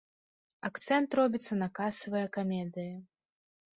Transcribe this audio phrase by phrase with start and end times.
[0.69, 2.93] Акцэнт робіцца на касавыя камедыі.